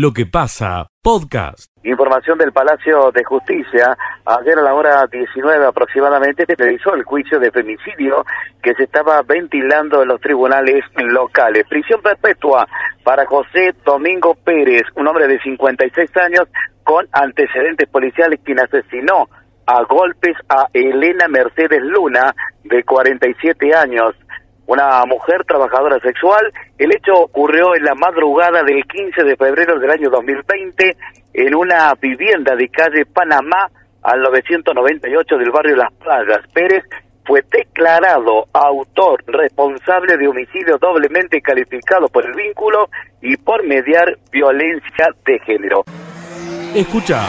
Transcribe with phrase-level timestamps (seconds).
[0.00, 1.70] Lo que pasa, podcast.
[1.84, 3.94] Información del Palacio de Justicia.
[4.24, 8.24] Ayer a la hora 19 aproximadamente se realizó el juicio de femicidio
[8.62, 11.66] que se estaba ventilando en los tribunales locales.
[11.68, 12.66] Prisión perpetua
[13.04, 16.48] para José Domingo Pérez, un hombre de 56 años
[16.82, 19.28] con antecedentes policiales quien asesinó
[19.66, 24.14] a golpes a Elena Mercedes Luna, de 47 años
[24.70, 26.52] una mujer trabajadora sexual.
[26.78, 30.96] El hecho ocurrió en la madrugada del 15 de febrero del año 2020
[31.34, 33.68] en una vivienda de calle Panamá
[34.02, 36.46] al 998 del barrio Las Playas.
[36.54, 36.84] Pérez
[37.24, 42.88] fue declarado autor responsable de homicidio doblemente calificado por el vínculo
[43.20, 45.82] y por mediar violencia de género.
[46.76, 47.26] Escucha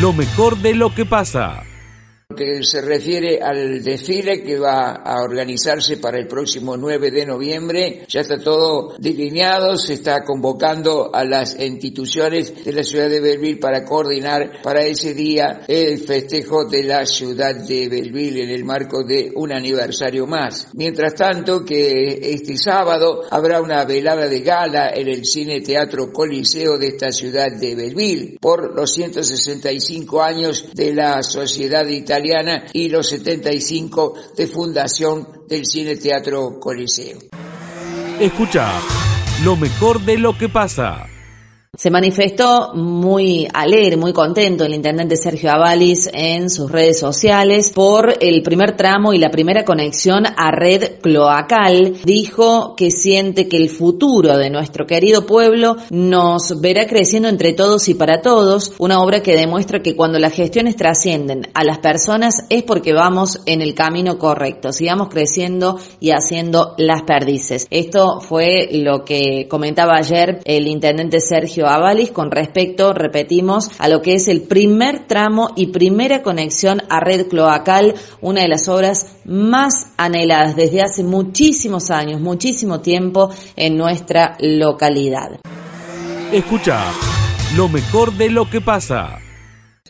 [0.00, 1.64] lo mejor de lo que pasa
[2.34, 8.04] que se refiere al desfile que va a organizarse para el próximo 9 de noviembre.
[8.08, 13.60] Ya está todo delineado, se está convocando a las instituciones de la ciudad de Belleville
[13.60, 19.04] para coordinar para ese día el festejo de la ciudad de Belleville en el marco
[19.04, 20.68] de un aniversario más.
[20.74, 26.78] Mientras tanto que este sábado habrá una velada de gala en el Cine Teatro Coliseo
[26.78, 32.21] de esta ciudad de Belleville por los 165 años de la Sociedad Italiana
[32.72, 37.18] y los 75 de fundación del Cine Teatro Coliseo.
[38.20, 38.72] Escucha
[39.44, 41.11] lo mejor de lo que pasa.
[41.74, 48.12] Se manifestó muy alegre, muy contento el intendente Sergio Avalis en sus redes sociales por
[48.20, 51.94] el primer tramo y la primera conexión a red cloacal.
[52.04, 57.88] Dijo que siente que el futuro de nuestro querido pueblo nos verá creciendo entre todos
[57.88, 62.44] y para todos, una obra que demuestra que cuando las gestiones trascienden a las personas
[62.50, 67.66] es porque vamos en el camino correcto, sigamos creciendo y haciendo las perdices.
[67.70, 74.02] Esto fue lo que comentaba ayer el intendente Sergio Avalis con respecto, repetimos, a lo
[74.02, 79.16] que es el primer tramo y primera conexión a red cloacal, una de las obras
[79.24, 85.40] más anheladas desde hace muchísimos años, muchísimo tiempo en nuestra localidad.
[86.32, 86.82] Escucha
[87.56, 89.18] lo mejor de lo que pasa.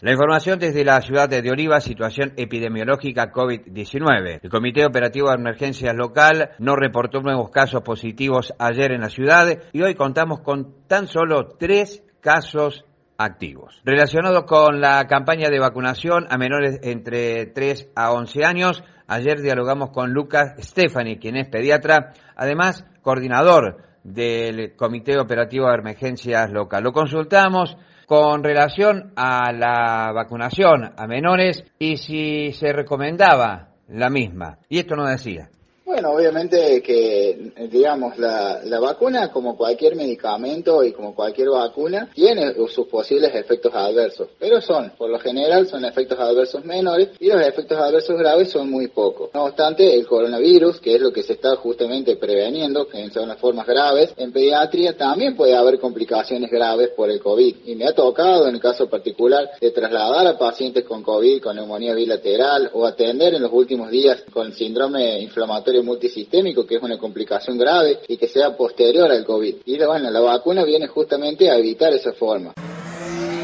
[0.03, 4.41] La información desde la ciudad de Oliva, situación epidemiológica COVID-19.
[4.43, 9.61] El Comité Operativo de Emergencias Local no reportó nuevos casos positivos ayer en la ciudad
[9.73, 12.85] y hoy contamos con tan solo tres casos
[13.17, 13.81] activos.
[13.85, 19.91] Relacionado con la campaña de vacunación a menores entre 3 a 11 años, ayer dialogamos
[19.91, 26.83] con Lucas Stefani, quien es pediatra, además coordinador del Comité Operativo de Emergencias Local.
[26.83, 27.77] Lo consultamos
[28.07, 34.59] con relación a la vacunación a menores y si se recomendaba la misma.
[34.69, 35.51] Y esto no decía.
[35.85, 42.55] Bueno, obviamente que, digamos, la, la, vacuna, como cualquier medicamento y como cualquier vacuna, tiene
[42.69, 47.45] sus posibles efectos adversos, pero son, por lo general, son efectos adversos menores y los
[47.45, 49.31] efectos adversos graves son muy pocos.
[49.35, 53.39] No obstante, el coronavirus, que es lo que se está justamente preveniendo, que son las
[53.39, 57.57] formas graves, en pediatría también puede haber complicaciones graves por el COVID.
[57.67, 61.57] Y me ha tocado, en el caso particular, de trasladar a pacientes con COVID, con
[61.57, 66.99] neumonía bilateral o atender en los últimos días con síndrome inflamatorio multisistémico, que es una
[66.99, 69.55] complicación grave y que sea posterior al COVID.
[69.65, 72.53] Y bueno, la vacuna viene justamente a evitar esa forma.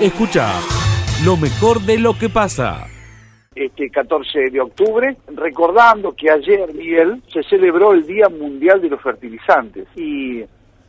[0.00, 0.52] Escucha
[1.24, 2.86] lo mejor de lo que pasa.
[3.54, 9.02] Este 14 de octubre, recordando que ayer, Miguel, se celebró el Día Mundial de los
[9.02, 10.44] Fertilizantes y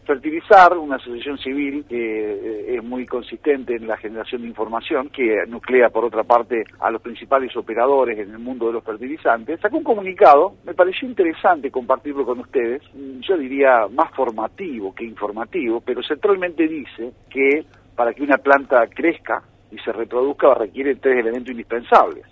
[0.09, 5.43] Fertilizar, una asociación civil que eh, es muy consistente en la generación de información, que
[5.47, 9.77] nuclea por otra parte a los principales operadores en el mundo de los fertilizantes, sacó
[9.77, 12.81] un comunicado, me pareció interesante compartirlo con ustedes,
[13.19, 17.63] yo diría más formativo que informativo, pero centralmente dice que
[17.95, 22.25] para que una planta crezca y se reproduzca requiere tres elementos indispensables,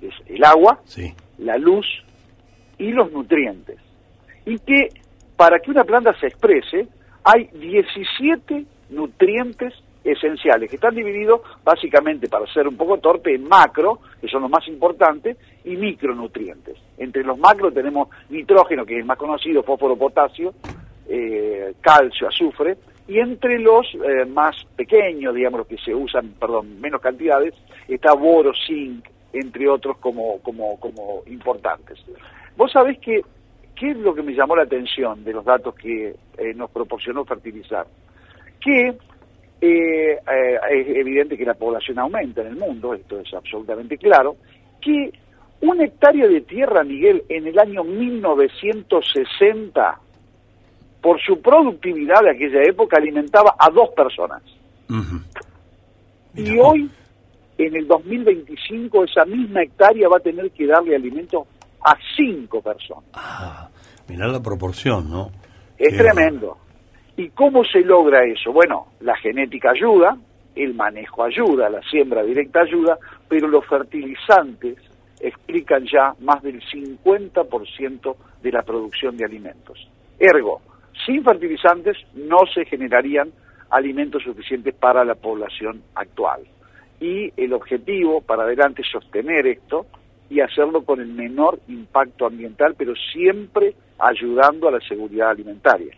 [0.00, 0.78] es el agua,
[1.38, 1.84] la luz
[2.78, 3.80] y los nutrientes.
[4.46, 4.90] Y que
[5.36, 6.86] para que una planta se exprese,
[7.24, 9.74] hay 17 nutrientes
[10.04, 14.50] esenciales que están divididos básicamente, para ser un poco torpe, en macro, que son los
[14.50, 16.76] más importantes, y micronutrientes.
[16.98, 20.52] Entre los macro tenemos nitrógeno, que es más conocido, fósforo, potasio,
[21.08, 22.76] eh, calcio, azufre,
[23.08, 27.54] y entre los eh, más pequeños, digamos, los que se usan, perdón, menos cantidades,
[27.88, 31.98] está boro, zinc, entre otros como, como, como importantes.
[32.56, 33.22] Vos sabés que
[33.76, 37.24] ¿Qué es lo que me llamó la atención de los datos que eh, nos proporcionó
[37.24, 37.86] Fertilizar?
[38.60, 38.96] Que
[39.60, 40.20] eh, eh,
[40.70, 44.36] es evidente que la población aumenta en el mundo, esto es absolutamente claro,
[44.80, 45.12] que
[45.62, 49.98] un hectárea de tierra, Miguel, en el año 1960,
[51.00, 54.42] por su productividad de aquella época, alimentaba a dos personas.
[56.34, 56.90] Y hoy,
[57.56, 61.46] en el 2025, esa misma hectárea va a tener que darle alimento
[61.84, 63.04] a cinco personas.
[63.12, 63.68] Ah,
[64.08, 65.30] mirá la proporción, ¿no?
[65.78, 66.56] Es Qué tremendo.
[67.16, 68.52] ¿Y cómo se logra eso?
[68.52, 70.16] Bueno, la genética ayuda,
[70.56, 72.98] el manejo ayuda, la siembra directa ayuda,
[73.28, 74.78] pero los fertilizantes
[75.20, 79.88] explican ya más del 50% de la producción de alimentos.
[80.18, 80.60] Ergo,
[81.06, 83.30] sin fertilizantes no se generarían
[83.70, 86.42] alimentos suficientes para la población actual.
[87.00, 89.86] Y el objetivo para adelante es sostener esto
[90.30, 95.94] y hacerlo con el menor impacto ambiental, pero siempre ayudando a la seguridad alimentaria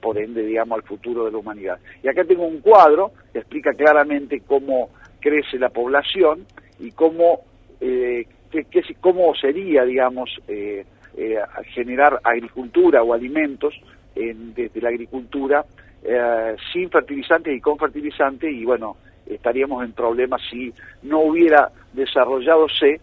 [0.00, 1.78] por ende, digamos, al futuro de la humanidad.
[2.02, 6.44] Y acá tengo un cuadro que explica claramente cómo crece la población
[6.80, 7.42] y cómo,
[7.80, 10.84] eh, qué- qué- cómo sería, digamos, eh,
[11.16, 11.36] eh,
[11.74, 13.74] generar agricultura o alimentos
[14.16, 15.64] en- desde la agricultura
[16.04, 20.72] eh, sin fertilizantes y con fertilizantes y bueno, estaríamos en problemas si
[21.04, 23.00] no hubiera desarrollado C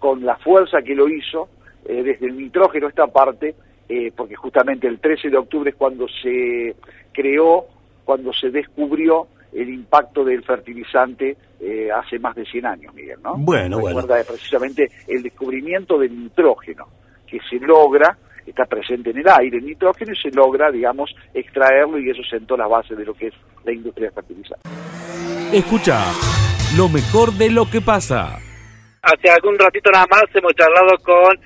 [0.00, 1.48] con la fuerza que lo hizo
[1.84, 3.54] eh, desde el nitrógeno esta parte,
[3.88, 6.74] eh, porque justamente el 13 de octubre es cuando se
[7.12, 7.66] creó,
[8.04, 13.36] cuando se descubrió el impacto del fertilizante eh, hace más de 100 años, Miguel, ¿no?
[13.36, 14.00] Bueno, bueno.
[14.00, 16.86] Recuerda precisamente el descubrimiento del nitrógeno,
[17.26, 18.16] que se logra,
[18.46, 22.56] está presente en el aire el nitrógeno y se logra, digamos, extraerlo y eso sentó
[22.56, 24.72] la base de lo que es la industria de fertilizantes.
[25.52, 26.04] Escucha
[26.76, 28.38] lo mejor de lo que pasa.
[29.02, 31.36] Hace algún ratito nada más hemos charlado con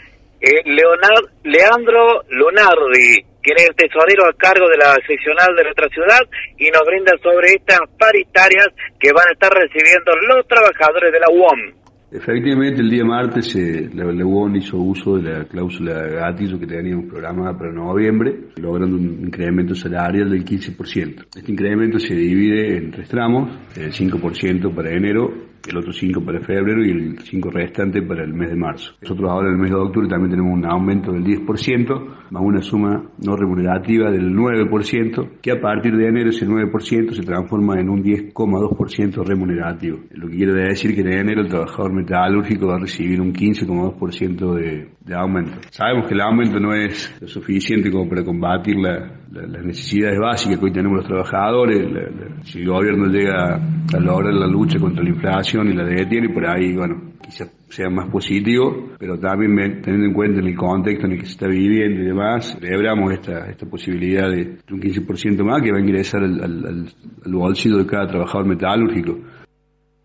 [0.41, 5.89] eh, Leonard, Leandro Lunardi, quien es el tesorero a cargo de la seccional de nuestra
[5.89, 6.21] ciudad
[6.59, 8.69] y nos brinda sobre estas paritarias
[8.99, 11.85] que van a estar recibiendo los trabajadores de la UOM.
[12.11, 17.07] Efectivamente, el día martes eh, la, UON hizo uso de la cláusula gatillo que teníamos
[17.07, 21.27] programada para noviembre, logrando un incremento salarial del 15%.
[21.37, 26.41] Este incremento se divide en tres tramos, el 5% para enero, el otro 5 para
[26.41, 28.93] febrero y el 5 restante para el mes de marzo.
[29.03, 32.61] Nosotros ahora en el mes de octubre también tenemos un aumento del 10%, más una
[32.63, 37.89] suma no remunerativa del 9%, que a partir de enero ese 9% se transforma en
[37.89, 39.99] un 10,2% remunerativo.
[40.13, 44.55] Lo que quiere decir que en enero el trabajador metalúrgico va a recibir un 15,2%
[44.55, 45.53] de, de aumento.
[45.71, 50.19] Sabemos que el aumento no es lo suficiente como para combatir la- la- las necesidades
[50.19, 51.81] básicas que hoy tenemos los trabajadores.
[51.91, 55.85] La- la- si el gobierno llega a lograr la lucha contra la inflación y la
[55.85, 60.57] detiene, por ahí, bueno, quizás sea más positivo, pero también teniendo en cuenta en el
[60.57, 64.75] contexto en el que se está viviendo y demás, celebramos esta, esta posibilidad de, de
[64.75, 66.89] un 15% más que va a ingresar al, al- al-
[67.27, 69.19] al bolsillo de cada trabajador metalúrgico.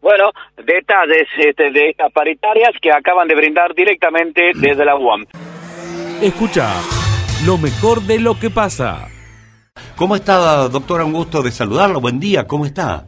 [0.02, 0.26] Bueno,
[0.58, 5.26] detalles este, de estas paritarias que acaban de brindar directamente desde la UOM.
[6.22, 6.68] Escucha
[7.46, 9.08] lo mejor de lo que pasa.
[9.96, 11.06] ¿Cómo está, doctora?
[11.06, 12.02] Un gusto de saludarlo.
[12.02, 13.06] Buen día, ¿cómo está?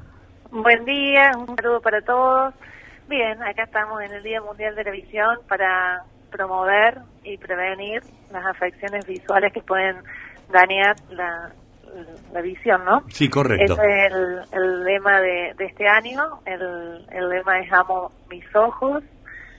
[0.51, 2.53] Buen día, un saludo para todos.
[3.07, 8.01] Bien, acá estamos en el Día Mundial de la Visión para promover y prevenir
[8.31, 9.95] las afecciones visuales que pueden
[10.51, 11.51] dañar la,
[12.33, 13.03] la visión, ¿no?
[13.07, 13.73] Sí, correcto.
[13.73, 16.41] Ese es el, el lema de, de este año.
[16.45, 19.03] El, el lema es Amo mis ojos.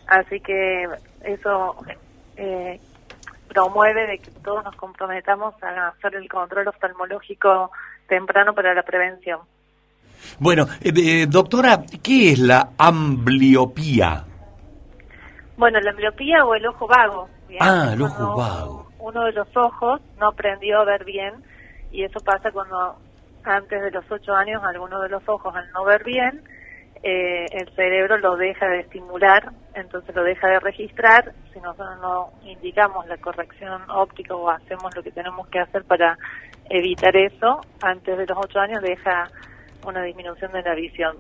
[0.07, 0.89] Así que
[1.25, 1.75] eso
[2.37, 2.79] eh,
[3.49, 7.71] promueve de que todos nos comprometamos a hacer el control oftalmológico
[8.09, 9.41] temprano para la prevención.
[10.39, 14.25] Bueno, eh, eh, doctora, ¿qué es la ambliopía?
[15.57, 17.29] Bueno, la miopía o el ojo vago.
[17.49, 17.61] ¿bien?
[17.63, 18.87] Ah, el ojo Cuando vago.
[18.99, 21.35] Uno de los ojos no aprendió a ver bien
[21.91, 22.97] y eso pasa cuando
[23.45, 26.43] antes de los ocho años alguno de los ojos al no ver bien
[27.03, 31.33] eh, el cerebro lo deja de estimular, entonces lo deja de registrar.
[31.53, 36.17] Si nosotros no indicamos la corrección óptica o hacemos lo que tenemos que hacer para
[36.71, 39.29] evitar eso, antes de los ocho años deja
[39.85, 41.17] una disminución de la visión,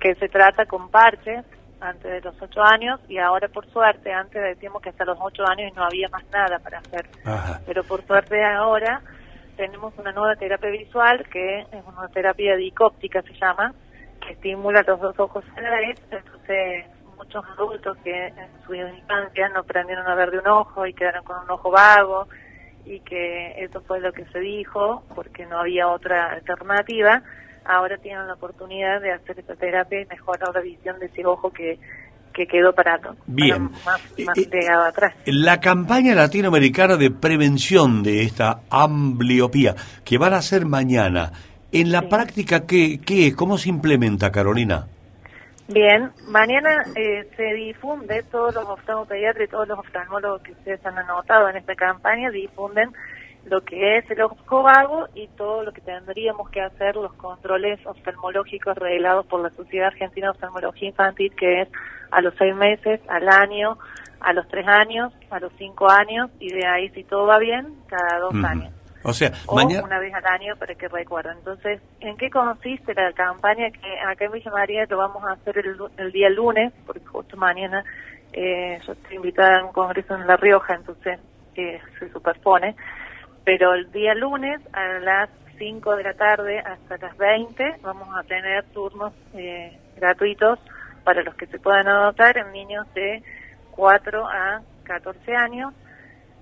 [0.00, 1.44] que se trata con parches
[1.80, 5.46] antes de los ocho años y ahora por suerte, antes decíamos que hasta los ocho
[5.46, 7.60] años no había más nada para hacer, Ajá.
[7.66, 9.00] pero por suerte ahora
[9.56, 13.74] tenemos una nueva terapia visual que es una terapia dicóptica se llama,
[14.20, 16.86] que estimula los dos ojos a la vez, entonces
[17.16, 21.24] muchos adultos que en su infancia no aprendieron a ver de un ojo y quedaron
[21.24, 22.28] con un ojo vago
[22.84, 27.22] y que eso fue lo que se dijo porque no había otra alternativa,
[27.68, 31.52] ahora tienen la oportunidad de hacer esta terapia y mejorar la visión de ese ojo
[31.52, 31.78] que,
[32.32, 33.68] que quedó parado, Bien.
[33.68, 35.14] Bueno, más, más pegado atrás.
[35.26, 41.32] La campaña latinoamericana de prevención de esta ambliopía que van a hacer mañana,
[41.70, 43.36] en la práctica, ¿qué, ¿qué es?
[43.36, 44.86] ¿Cómo se implementa, Carolina?
[45.68, 50.96] Bien, mañana eh, se difunde, todos los oftalmopediatras y todos los oftalmólogos que ustedes han
[50.96, 52.90] anotado en esta campaña difunden
[53.44, 57.78] lo que es el ojo vago y todo lo que tendríamos que hacer los controles
[57.86, 61.68] oftalmológicos reglados por la Sociedad Argentina de Oftalmología Infantil, que es
[62.10, 63.78] a los seis meses, al año,
[64.20, 67.74] a los tres años, a los cinco años y de ahí, si todo va bien,
[67.86, 68.72] cada dos años.
[69.04, 69.84] O sea, o mañana...
[69.84, 71.38] una vez al año para que recuerden.
[71.38, 75.58] Entonces, ¿en qué consiste la campaña que acá en Villa María lo vamos a hacer
[75.58, 76.72] el, el día lunes?
[76.84, 77.84] Porque justo mañana
[78.32, 81.18] eh, yo estoy invitada a un congreso en La Rioja, entonces
[81.54, 82.74] eh, se superpone.
[83.48, 88.22] Pero el día lunes a las 5 de la tarde hasta las 20 vamos a
[88.24, 90.58] tener turnos eh, gratuitos
[91.02, 93.22] para los que se puedan anotar en niños de
[93.70, 95.72] 4 a 14 años.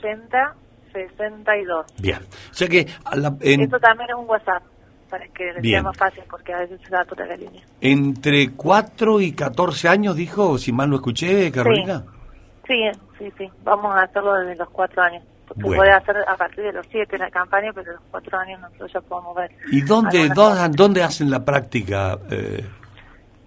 [0.10, 1.86] 353-452-8062.
[2.02, 2.20] Bien.
[2.52, 4.64] O sea que a la- en- Esto también es un WhatsApp
[5.10, 7.62] para que les sea más fácil porque a veces se da toda la línea.
[7.82, 12.04] entre 4 y 14 años, dijo, si mal no escuché, Carolina.
[12.68, 12.76] Sí,
[13.18, 13.50] sí, sí.
[13.64, 15.24] Vamos a hacerlo desde los cuatro años.
[15.48, 15.78] Se Bueno.
[15.78, 19.02] puede hacer a partir de los siete la campaña, pero los cuatro años nosotros ya
[19.02, 19.52] podemos ver.
[19.72, 22.20] ¿Y dónde, dónde, dónde hacen la práctica?
[22.30, 22.64] eh,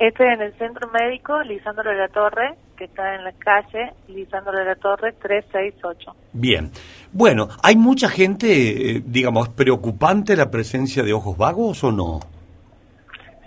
[0.01, 3.93] Este es en el centro médico Lisandro de la Torre, que está en la calle
[4.09, 6.17] Lisandro de la Torre 368.
[6.33, 6.73] Bien.
[7.13, 8.49] Bueno, ¿hay mucha gente,
[8.97, 12.19] eh, digamos, preocupante la presencia de ojos vagos o no?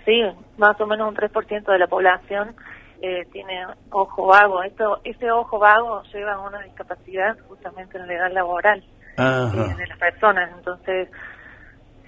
[0.06, 0.22] Sí,
[0.56, 2.54] más o menos un 3% de la población
[3.02, 4.62] eh, tiene ojo vago.
[4.62, 8.82] Esto, este ojo vago lleva a una discapacidad justamente en la edad laboral
[9.18, 10.50] eh, de las personas.
[10.56, 11.10] Entonces,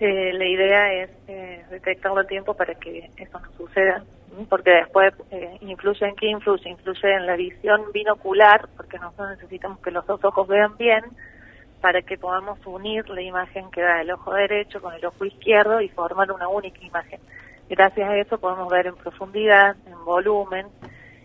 [0.00, 4.04] eh, la idea es eh, detectarlo a tiempo para que eso no suceda,
[4.48, 9.80] porque después eh, influye en qué influye, influye en la visión binocular, porque nosotros necesitamos
[9.80, 11.04] que los dos ojos vean bien
[11.80, 15.80] para que podamos unir la imagen que da el ojo derecho con el ojo izquierdo
[15.80, 17.20] y formar una única imagen.
[17.68, 20.66] Gracias a eso podemos ver en profundidad, en volumen,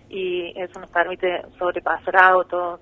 [0.10, 2.80] y eso nos permite sobrepasar autos,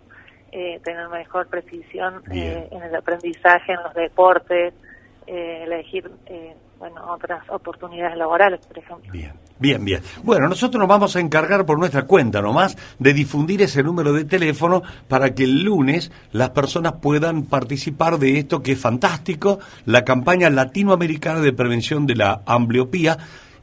[0.51, 4.73] eh, tener mejor precisión eh, en el aprendizaje, en los deportes,
[5.33, 9.13] eh, elegir eh, bueno otras oportunidades laborales, por ejemplo.
[9.59, 10.01] Bien, bien.
[10.23, 14.25] Bueno, nosotros nos vamos a encargar por nuestra cuenta nomás de difundir ese número de
[14.25, 20.03] teléfono para que el lunes las personas puedan participar de esto que es fantástico, la
[20.03, 23.17] campaña latinoamericana de prevención de la ambliopía.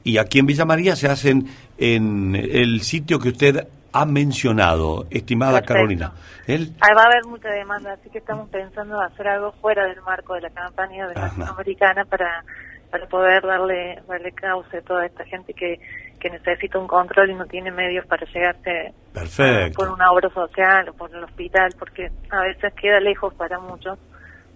[0.04, 5.60] Y aquí en Villa María se hacen en el sitio que usted ha mencionado, estimada
[5.60, 5.74] Perfecto.
[5.74, 6.12] Carolina.
[6.46, 10.34] Ahí va a haber mucha demanda, así que estamos pensando hacer algo fuera del marco
[10.34, 12.44] de la campaña de la latinoamericana para,
[12.90, 15.80] para poder darle, darle cauce a toda esta gente que,
[16.18, 19.76] que necesita un control y no tiene medios para llegarse perfecto.
[19.76, 23.98] por una obra social o por el hospital, porque a veces queda lejos para muchos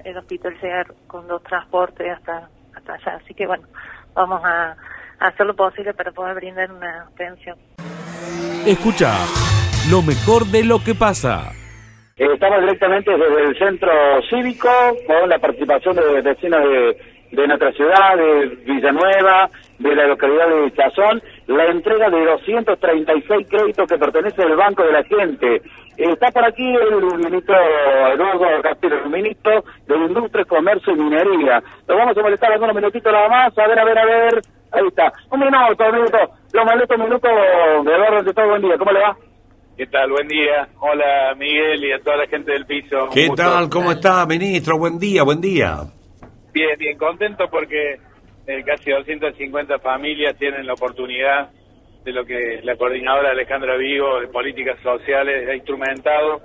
[0.05, 3.21] el hospital llegar con dos transportes hasta, hasta allá.
[3.23, 3.67] Así que bueno,
[4.15, 4.77] vamos a,
[5.21, 7.57] a hacer lo posible para poder brindar una atención.
[8.67, 9.12] Escucha
[9.91, 11.52] lo mejor de lo que pasa.
[12.17, 13.91] Estamos directamente desde el centro
[14.31, 14.69] cívico
[15.07, 16.61] con la participación de vecinos
[17.33, 23.88] de, nuestra ciudad, de Villanueva, de la localidad de Chazón, la entrega de 236 créditos
[23.88, 25.62] que pertenecen al Banco de la Gente.
[25.97, 27.57] Está por aquí el ministro
[28.14, 31.62] Eduardo Castillo, el ministro de Industria, Comercio y Minería.
[31.88, 34.43] Lo vamos a molestar algunos minutitos nada más, a ver, a ver, a ver.
[34.73, 35.12] Ahí está.
[35.31, 36.19] Un minuto, un minuto.
[36.52, 38.79] Lo molesto un minuto de Eduardo de todo buen día.
[38.79, 39.17] ¿Cómo le va?
[39.76, 40.11] ¿Qué tal?
[40.11, 40.69] Buen día.
[40.81, 43.09] Hola Miguel y a toda la gente del piso.
[43.12, 43.69] ¿Qué tal?
[43.69, 44.79] ¿Cómo está, ministro?
[44.79, 45.79] Buen día, buen día.
[46.52, 47.99] Bien, bien, contento porque
[48.47, 51.50] eh, casi 250 familias tienen la oportunidad
[52.05, 56.43] de lo que la coordinadora Alejandra Vigo de Políticas Sociales ha instrumentado,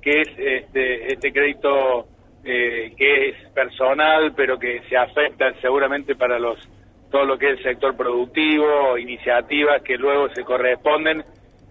[0.00, 2.06] que es este, este crédito
[2.44, 6.58] eh, que es personal, pero que se afecta seguramente para los
[7.14, 11.22] todo lo que es el sector productivo, iniciativas que luego se corresponden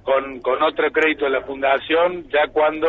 [0.02, 2.88] con, con otro crédito de la fundación, ya cuando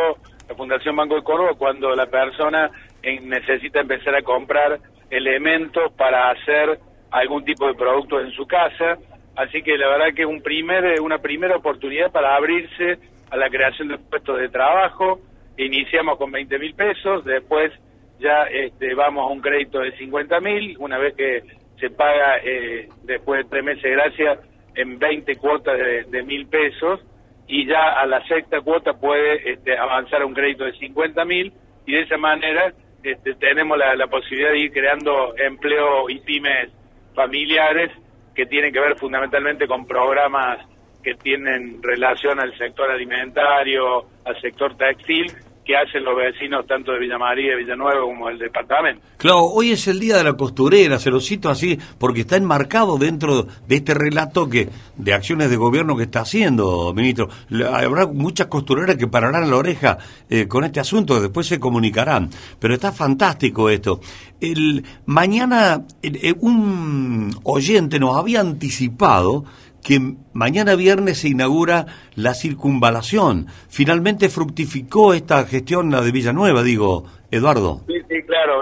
[0.49, 2.71] la Fundación Banco de Córdoba, cuando la persona
[3.03, 4.79] eh, necesita empezar a comprar
[5.11, 6.79] elementos para hacer
[7.11, 8.99] algún tipo de producto en su casa.
[9.35, 12.99] Así que la verdad que es un primer, una primera oportunidad para abrirse
[13.33, 15.19] a la creación de puestos de trabajo.
[15.57, 17.73] Iniciamos con 20 mil pesos, después
[18.21, 21.43] ya este, vamos a un crédito de 50 mil, una vez que
[21.79, 24.39] se paga eh, después de tres meses de gracia
[24.75, 27.01] en 20 cuotas de, mil pesos
[27.47, 31.53] y ya a la sexta cuota puede este, avanzar a un crédito de 50 mil
[31.87, 36.71] y de esa manera este, tenemos la, la, posibilidad de ir creando empleo y pymes
[37.15, 37.91] familiares
[38.35, 40.59] que tienen que ver fundamentalmente con programas
[41.03, 45.31] que tienen relación al sector alimentario, al sector textil
[45.65, 49.01] que hacen los vecinos tanto de Villa María, Villanueva como del departamento.
[49.17, 52.99] Claro, hoy es el día de la costurera, se lo cito así, porque está enmarcado
[52.99, 57.29] dentro de este relato que de acciones de gobierno que está haciendo, ministro.
[57.73, 62.29] Habrá muchas costureras que pararán la oreja eh, con este asunto, después se comunicarán.
[62.59, 64.01] Pero está fantástico esto.
[64.41, 69.45] El, mañana eh, un oyente nos había anticipado
[69.85, 70.01] que
[70.33, 71.87] mañana viernes se inaugura
[72.17, 73.47] la circunvalación.
[73.69, 77.83] Finalmente fructificó esta gestión, la de Villanueva, digo, Eduardo.
[77.87, 78.61] Sí, sí, claro,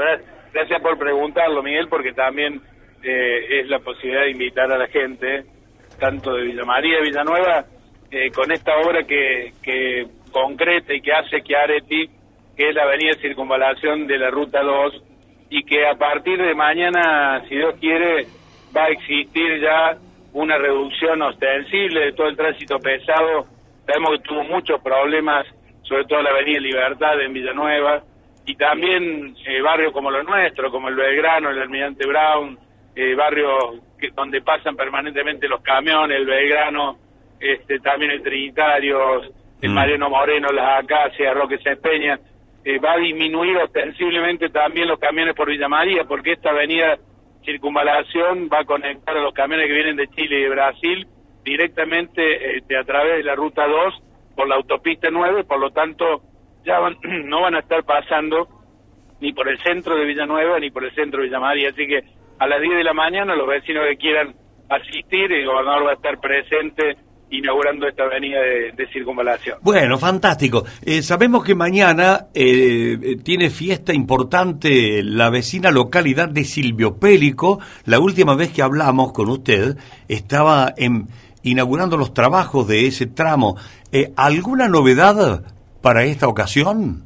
[0.52, 2.60] gracias, por preguntarlo, Miguel, porque también
[3.02, 5.44] eh, es la posibilidad de invitar a la gente,
[5.98, 7.66] tanto de Villa María y Villanueva,
[8.10, 12.10] eh, con esta obra que, que concreta y que hace que Areti,
[12.56, 15.04] que es la avenida circunvalación de la Ruta 2,
[15.50, 18.26] y que a partir de mañana, si Dios quiere,
[18.74, 19.98] va a existir ya
[20.32, 23.46] una reducción ostensible de todo el tránsito pesado.
[23.86, 25.46] Sabemos que tuvo muchos problemas,
[25.82, 28.02] sobre todo la Avenida Libertad en Villanueva,
[28.46, 32.58] y también eh, barrios como los nuestros, como el Belgrano, el Almirante Brown,
[32.94, 36.98] eh, barrios que, donde pasan permanentemente los camiones, el Belgrano,
[37.38, 39.22] este, también el Trinitario,
[39.60, 39.74] el mm.
[39.74, 42.18] Mariano Moreno, las Acacias, Roque Peña,
[42.64, 46.98] eh, va a disminuir ostensiblemente también los camiones por Villa María, porque esta avenida
[47.44, 51.06] circunvalación va a conectar a los camiones que vienen de Chile y de Brasil
[51.44, 54.02] directamente este, a través de la ruta 2
[54.36, 56.22] por la autopista 9, por lo tanto
[56.64, 56.78] ya
[57.24, 58.48] no van a estar pasando
[59.20, 62.02] ni por el centro de Villanueva ni por el centro de Villa María, así que
[62.38, 64.34] a las 10 de la mañana los vecinos que quieran
[64.68, 66.96] asistir, el gobernador va a estar presente
[67.32, 69.58] inaugurando esta avenida de, circunvalación.
[69.62, 70.64] Bueno, fantástico.
[70.84, 77.58] Eh, sabemos que mañana eh, eh, tiene fiesta importante la vecina localidad de Silvio Pélico.
[77.86, 79.76] La última vez que hablamos con usted
[80.08, 81.06] estaba en,
[81.42, 83.56] inaugurando los trabajos de ese tramo.
[84.16, 85.42] ¿Alguna novedad
[85.80, 87.04] para esta ocasión?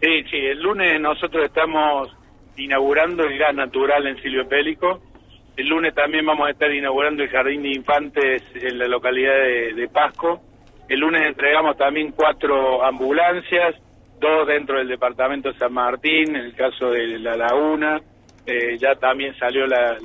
[0.00, 2.08] Sí, sí, el lunes nosotros estamos
[2.56, 5.00] inaugurando el gas natural en Silvio Pélico
[5.58, 9.34] el lunes también vamos a estar inaugurando el Jardín de Infantes en la localidad
[9.74, 10.40] de, Pasco.
[10.88, 13.74] El lunes entregamos también cuatro ambulancias,
[14.20, 18.00] dos dentro del departamento de San Martín, en el caso de La Laguna.
[18.46, 19.96] Eh, ya también salió la,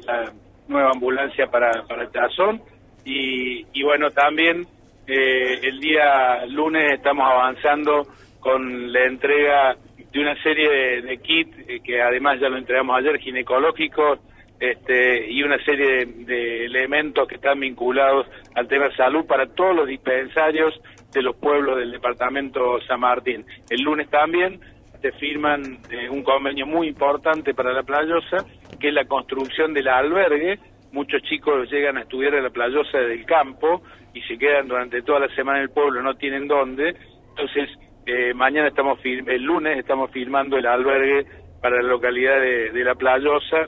[0.68, 2.60] nueva ambulancia para, para el Tazón.
[3.06, 4.66] Y, bueno, también
[5.06, 8.08] eh, el día lunes estamos avanzando
[8.40, 9.76] con la entrega
[10.12, 14.20] de una serie de, de kits, eh, que además ya lo entregamos ayer, ginecológicos,
[14.64, 19.76] este, y una serie de, elementos que están vinculados al tema de salud para todos
[19.76, 20.74] los dispensarios
[21.12, 23.46] de los pueblos del departamento San Martín.
[23.70, 24.62] El lunes también
[25.02, 28.38] se firman eh, un convenio muy importante para la playosa,
[28.80, 30.58] que es la construcción del albergue.
[30.94, 33.82] Muchos chicos llegan a estudiar en la playosa del campo
[34.14, 36.96] y se quedan durante toda la semana en el pueblo, no tienen dónde.
[37.32, 37.70] Entonces,
[38.06, 41.26] eh, mañana estamos, el lunes estamos firmando el albergue
[41.62, 43.68] para la localidad de, de La Playosa,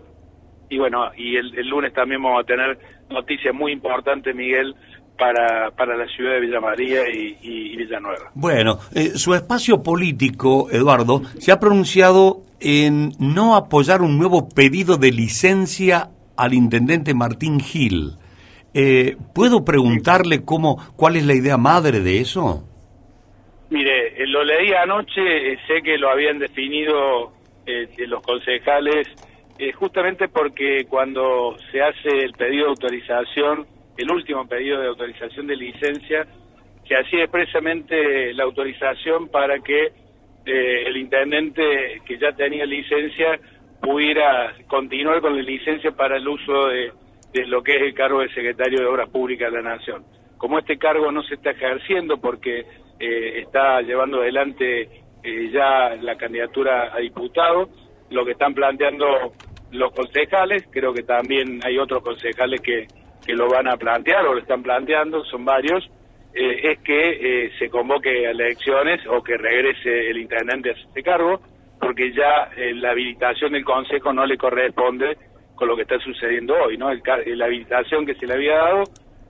[0.69, 2.78] y bueno, y el, lunes también vamos a tener
[3.10, 4.75] noticias muy importantes, Miguel,
[5.17, 8.32] para, para la ciudad de Villa María y, Villanueva.
[8.34, 14.97] Bueno, eh, su espacio político, Eduardo, se ha pronunciado en no apoyar un nuevo pedido
[14.97, 18.13] de licencia al intendente Martín Gil.
[18.73, 22.63] Eh, ¿Puedo preguntarle cómo, cuál es la idea madre de eso?
[23.69, 27.34] Mire, eh, lo leí anoche, sé que lo habían definido
[28.08, 29.08] los concejales
[29.57, 33.65] eh, justamente porque cuando se hace el pedido de autorización,
[33.97, 36.27] el último pedido de autorización de licencia,
[36.85, 39.93] se hacía expresamente la autorización para que
[40.45, 43.39] eh, el intendente que ya tenía licencia
[43.81, 46.91] pudiera continuar con la licencia para el uso de,
[47.47, 50.03] lo que es el cargo de secretario de Obras Públicas de la Nación.
[50.37, 52.65] Como este cargo no se está ejerciendo porque
[52.99, 54.89] eh, está llevando adelante
[55.51, 57.67] ya la candidatura a diputado,
[58.09, 59.33] lo que están planteando
[59.71, 62.87] los concejales, creo que también hay otros concejales que,
[63.25, 65.89] que lo van a plantear o lo están planteando, son varios,
[66.33, 71.01] eh, es que eh, se convoque a elecciones o que regrese el intendente a este
[71.01, 71.39] cargo,
[71.79, 75.17] porque ya eh, la habilitación del consejo no le corresponde
[75.55, 76.93] con lo que está sucediendo hoy, ¿no?
[76.93, 78.83] la habilitación que se le había dado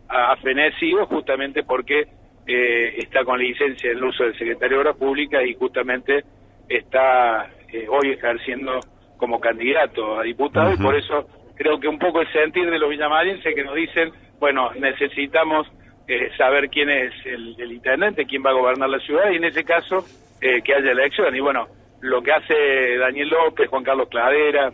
[0.10, 2.08] ha fenecido justamente porque
[2.48, 6.24] está con licencia en el uso del secretario de Obras Públicas y justamente
[6.68, 7.48] está
[7.90, 8.80] hoy ejerciendo
[9.18, 12.90] como candidato a diputado y por eso creo que un poco el sentir de los
[12.90, 15.68] villamarienses que nos dicen, bueno, necesitamos
[16.08, 19.46] eh, saber quién es el, el, intendente, quién va a gobernar la ciudad y en
[19.46, 20.06] ese caso
[20.42, 21.36] eh, que haya elección.
[21.36, 21.68] Y bueno,
[22.02, 24.72] lo que hace Daniel López, Juan Carlos Cladera,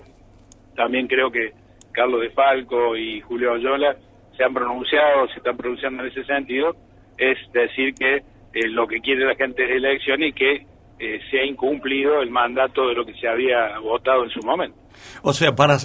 [0.75, 1.51] también creo que
[1.91, 3.95] Carlos de Falco y Julio Oyola
[4.35, 6.75] se han pronunciado, se están pronunciando en ese sentido,
[7.17, 8.15] es decir que
[8.53, 10.65] eh, lo que quiere la gente es elección y que
[11.01, 14.77] eh, se ha incumplido el mandato de lo que se había votado en su momento.
[15.23, 15.77] O sea, para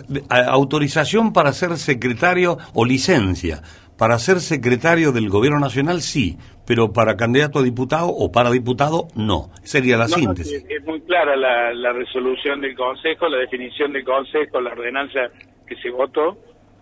[0.49, 3.63] autorización para ser secretario o licencia
[3.99, 9.09] para ser secretario del gobierno nacional sí, pero para candidato a diputado o para diputado
[9.15, 9.51] no.
[9.63, 10.65] Sería la síntesis.
[10.69, 15.21] es, muy clara la, la, resolución del Consejo, la definición del Consejo, la ordenanza
[15.67, 16.37] que se votó.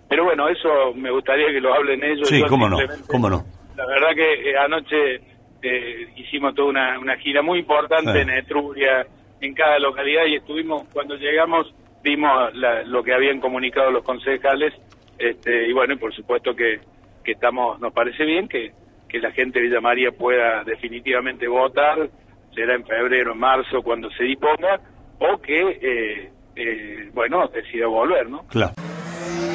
[0.09, 2.29] Pero bueno, eso me gustaría que lo hablen ellos.
[2.29, 3.45] Sí, cómo no, cómo no.
[3.77, 5.21] La verdad que eh, anoche
[5.65, 9.07] eh, hicimos toda una, una, gira muy importante en Etruria,
[9.41, 12.53] en cada localidad, y estuvimos, cuando llegamos, vimos
[12.87, 14.73] lo que habían comunicado los concejales,
[15.19, 16.81] este, y bueno, y por supuesto que
[17.25, 18.73] que estamos, nos parece bien que,
[19.09, 22.09] que la gente de Villa María pueda definitivamente votar,
[22.55, 24.79] será en febrero, en marzo, cuando se disponga,
[25.19, 28.47] o que, eh, eh, bueno, decida volver, ¿no?
[28.47, 28.75] Claro.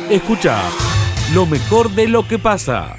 [0.09, 0.59] Escucha
[1.33, 2.95] lo mejor de lo que pasa.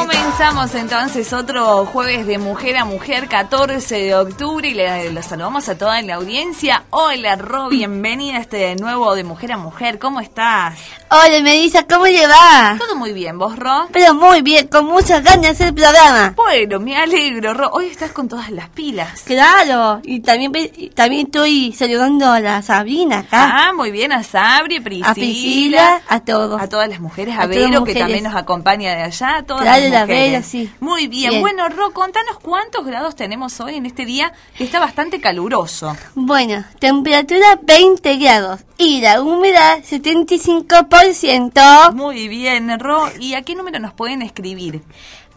[0.00, 5.76] Comenzamos entonces otro jueves de Mujer a Mujer, 14 de octubre, y le, saludamos a
[5.76, 6.84] toda la audiencia.
[6.88, 9.98] Hola, Ro, bienvenida a este nuevo de Mujer a Mujer.
[9.98, 10.80] ¿Cómo estás?
[11.10, 12.76] Hola, Melissa, ¿cómo le va?
[12.78, 13.88] Todo muy bien, ¿vos, Ro?
[13.92, 16.32] Pero muy bien, con muchas ganas de hacer el programa.
[16.34, 17.68] Bueno, me alegro, Ro.
[17.72, 19.22] Hoy estás con todas las pilas.
[19.26, 20.52] Claro, y también,
[20.94, 23.68] también estoy saludando a la Sabrina acá.
[23.68, 25.10] Ah, muy bien, a Sabri, Priscila.
[25.10, 26.62] A Priscila, a todos.
[26.62, 29.82] A todas las mujeres, a, Vero, que también nos acompaña de allá, a todas claro,
[29.82, 30.32] las mujeres.
[30.32, 30.70] La sí.
[30.80, 31.40] Muy bien.
[31.40, 35.96] Bueno, Ro, contanos cuántos grados tenemos hoy en este día que está bastante caluroso.
[36.14, 41.92] Bueno, temperatura 20 grados y la humedad 75%.
[41.94, 43.08] Muy bien, Ro.
[43.18, 44.82] ¿Y a qué número nos pueden escribir?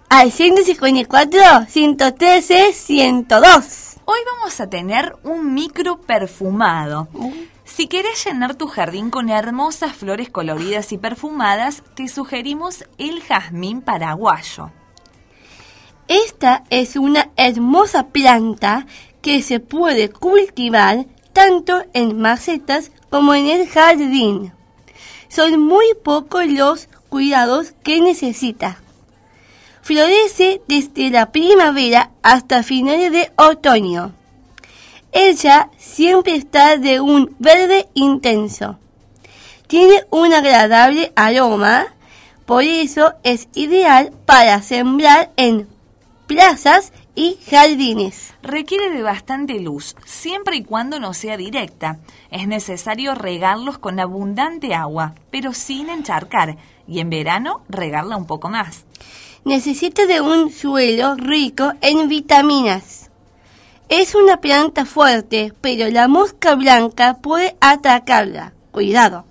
[0.09, 3.93] Al 154, 113, 102.
[4.05, 7.07] Hoy vamos a tener un micro perfumado.
[7.65, 13.81] Si quieres llenar tu jardín con hermosas flores coloridas y perfumadas, te sugerimos el jazmín
[13.81, 14.71] paraguayo.
[16.07, 18.85] Esta es una hermosa planta
[19.21, 24.53] que se puede cultivar tanto en macetas como en el jardín.
[25.29, 28.81] Son muy pocos los cuidados que necesita.
[29.81, 34.13] Florece desde la primavera hasta finales de otoño.
[35.13, 38.79] Ella siempre está de un verde intenso.
[39.67, 41.85] Tiene un agradable aroma,
[42.45, 45.67] por eso es ideal para sembrar en
[46.25, 48.33] plazas y jardines.
[48.41, 51.99] Requiere de bastante luz, siempre y cuando no sea directa.
[52.31, 58.49] Es necesario regarlos con abundante agua, pero sin encharcar, y en verano regarla un poco
[58.49, 58.85] más.
[59.45, 63.02] Necesita de un suelo rico en vitaminas.
[63.95, 68.53] Es una planta fuerte, pero la mosca blanca puede atacarla.
[68.71, 69.23] Cuidado.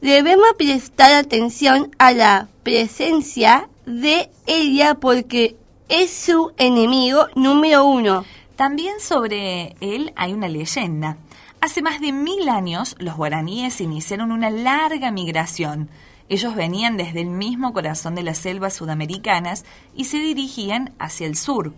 [0.00, 5.56] Debemos prestar atención a la presencia de ella porque
[5.88, 8.24] es su enemigo número uno.
[8.54, 11.16] También sobre él hay una leyenda.
[11.60, 15.88] Hace más de mil años los guaraníes iniciaron una larga migración.
[16.28, 19.64] Ellos venían desde el mismo corazón de las selvas sudamericanas
[19.96, 21.72] y se dirigían hacia el sur.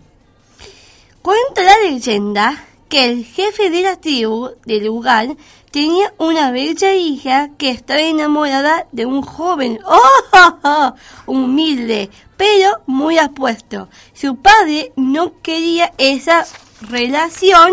[1.25, 5.35] Cuenta la leyenda que el jefe de la tribu del lugar
[5.71, 10.93] tenía una bella hija que estaba enamorada de un joven oh,
[11.25, 13.89] humilde, pero muy apuesto.
[14.13, 16.45] Su padre no quería esa
[16.81, 17.71] relación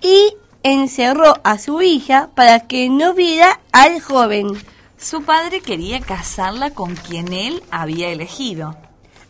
[0.00, 4.52] y encerró a su hija para que no viera al joven.
[4.96, 8.76] Su padre quería casarla con quien él había elegido.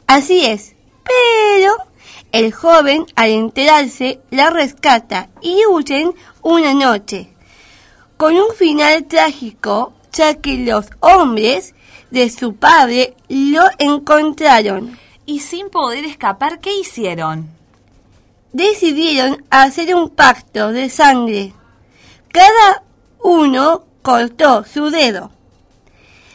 [0.07, 0.75] Así es,
[1.09, 1.75] pero
[2.33, 7.31] el joven al enterarse la rescata y huyen una noche
[8.19, 11.75] con un final trágico, ya que los hombres
[12.11, 14.99] de su padre lo encontraron.
[15.25, 17.49] Y sin poder escapar, ¿qué hicieron?
[18.53, 21.53] Decidieron hacer un pacto de sangre.
[22.33, 22.83] Cada
[23.23, 25.31] uno cortó su dedo.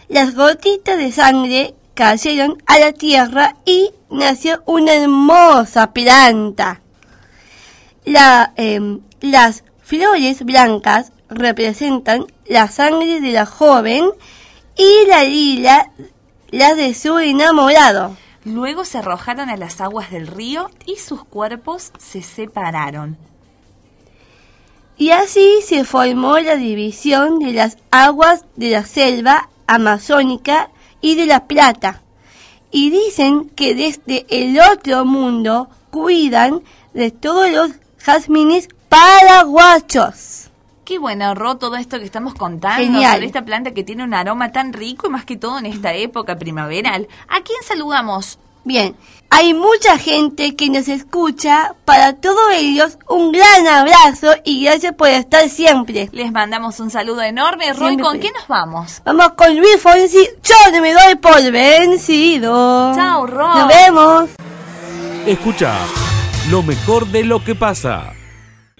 [0.07, 6.82] Las gotitas de sangre cayeron a la tierra y nació una hermosa planta.
[8.06, 14.10] La, em, las flores blancas representan la sangre de la joven
[14.75, 15.91] y la lila
[16.49, 18.15] la de su enamorado.
[18.45, 23.17] Luego se arrojaron a las aguas del río y sus cuerpos se separaron.
[24.97, 30.69] Y así se formó la división de las aguas de la selva amazónica
[31.03, 32.01] y de la plata.
[32.71, 36.63] Y dicen que desde el otro mundo cuidan
[36.95, 40.49] de todos los jazmines paraguachos.
[40.85, 43.13] Qué bueno, Ro, todo esto que estamos contando Genial.
[43.13, 45.93] sobre esta planta que tiene un aroma tan rico y más que todo en esta
[45.93, 47.07] época primaveral.
[47.27, 48.39] ¿A quién saludamos?
[48.65, 48.95] Bien,
[49.30, 51.76] hay mucha gente que nos escucha.
[51.86, 56.08] Para todos ellos, un gran abrazo y gracias por estar siempre.
[56.12, 57.73] Les mandamos un saludo enorme.
[57.73, 58.06] Roy, Siempre.
[58.06, 59.02] ¿con qué nos vamos?
[59.04, 60.30] Vamos con Luis Fonsi.
[60.43, 62.93] Yo no me doy por vencido.
[62.95, 63.47] Chao, Ro.
[63.56, 64.30] Nos vemos.
[65.26, 65.73] Escucha
[66.49, 68.13] lo mejor de lo que pasa.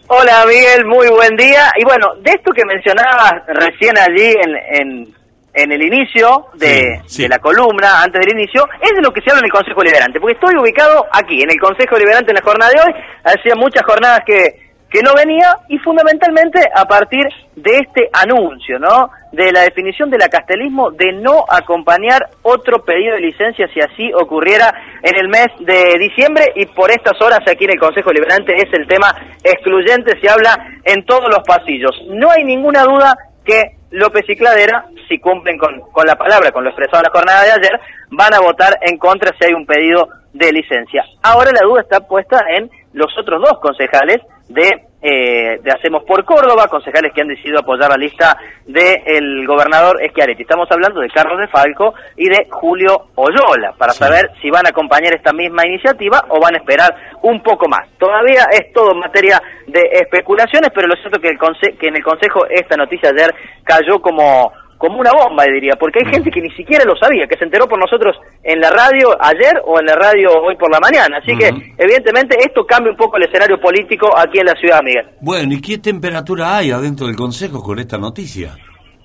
[0.08, 1.72] Hola Miguel, muy buen día.
[1.78, 5.16] Y bueno, de esto que mencionabas recién allí en, en,
[5.54, 9.30] en el inicio de, de la columna, antes del inicio, es de lo que se
[9.30, 12.42] habla en el Consejo Liberante, porque estoy ubicado aquí, en el Consejo Liberante en la
[12.42, 17.78] jornada de hoy, hacía muchas jornadas que, que no venía y fundamentalmente a partir de
[17.78, 19.10] este anuncio, ¿no?
[19.32, 24.74] De la definición del acastelismo de no acompañar otro pedido de licencia si así ocurriera
[25.02, 28.72] en el mes de diciembre y por estas horas aquí en el Consejo Liberante es
[28.74, 31.92] el tema excluyente, se habla en todos los pasillos.
[32.10, 36.72] No hay ninguna duda que López y Cladera, si cumplen con, la palabra, con lo
[36.72, 37.80] expresado en la jornada de ayer,
[38.10, 41.06] van a votar en contra si hay un pedido de licencia.
[41.22, 44.20] Ahora la duda está puesta en los otros dos concejales
[44.54, 44.70] de,
[45.02, 50.44] eh, de Hacemos por Córdoba, concejales que han decidido apoyar la lista del gobernador Schiaretti.
[50.44, 54.70] Estamos hablando de Carlos de Falco y de Julio Oyola, para saber si van a
[54.70, 57.90] acompañar esta misma iniciativa o van a esperar un poco más.
[57.98, 62.04] Todavía es todo materia de especulaciones, pero lo cierto que, el conse- que en el
[62.04, 64.52] Consejo esta noticia ayer cayó como
[64.84, 67.70] como una bomba, diría, porque hay gente que ni siquiera lo sabía, que se enteró
[67.70, 71.20] por nosotros en la radio ayer o en la radio hoy por la mañana.
[71.20, 75.08] Así que, evidentemente, esto cambia un poco el escenario político aquí en la ciudad, Miguel.
[75.22, 78.58] Bueno, ¿y qué temperatura hay adentro del Consejo con esta noticia?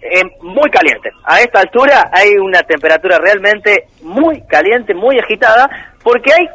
[0.02, 1.10] Eh, muy caliente.
[1.22, 5.70] A esta altura hay una temperatura realmente muy caliente, muy agitada,
[6.02, 6.48] porque hay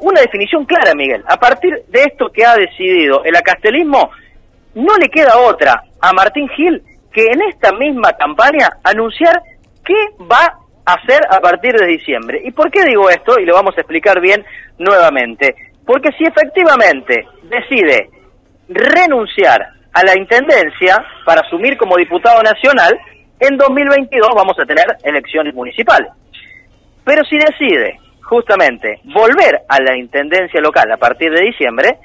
[0.00, 1.22] una definición clara, Miguel.
[1.28, 4.08] A partir de esto que ha decidido el acastelismo,
[4.74, 9.40] no le queda otra a Martín Gil que en esta misma campaña anunciar
[9.84, 12.40] qué va a hacer a partir de diciembre.
[12.44, 13.38] ¿Y por qué digo esto?
[13.38, 14.44] Y lo vamos a explicar bien
[14.78, 15.54] nuevamente.
[15.84, 18.10] Porque si efectivamente decide
[18.68, 22.98] renunciar a la intendencia para asumir como diputado nacional,
[23.40, 26.10] en 2022 vamos a tener elecciones municipales.
[27.04, 31.98] Pero si decide justamente volver a la intendencia local a partir de diciembre,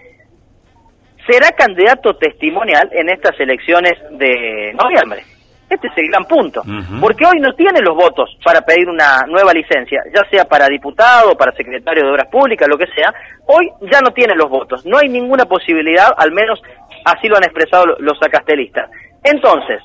[1.28, 5.24] será candidato testimonial en estas elecciones de noviembre.
[5.70, 6.62] Este es el gran punto,
[7.02, 11.36] porque hoy no tiene los votos para pedir una nueva licencia, ya sea para diputado,
[11.36, 13.12] para secretario de Obras Públicas, lo que sea,
[13.48, 16.62] hoy ya no tiene los votos, no hay ninguna posibilidad, al menos
[17.06, 18.90] así lo han expresado lo- los acastelistas.
[19.24, 19.80] Entonces,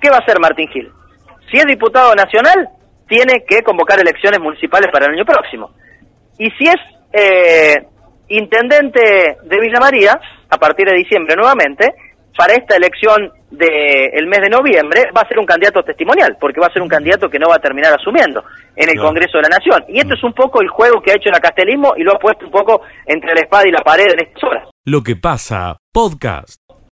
[0.00, 0.88] ¿qué va a hacer Martín Gil?
[1.50, 2.68] Si es diputado nacional,
[3.08, 5.70] tiene que convocar elecciones municipales para el año próximo.
[6.38, 6.76] Y si es
[7.12, 7.84] eh,
[8.28, 11.94] intendente de Villa María, a partir de diciembre nuevamente,
[12.36, 16.66] para esta elección del mes de noviembre, va a ser un candidato testimonial, porque va
[16.68, 18.44] a ser un candidato que no va a terminar asumiendo
[18.76, 19.08] en el Claro.
[19.08, 19.84] Congreso de la Nación.
[19.88, 22.18] Y esto es un poco el juego que ha hecho el acastelismo y lo ha
[22.18, 24.68] puesto un poco entre la espada y la pared en estas horas.
[24.84, 26.67] Lo que pasa, podcast.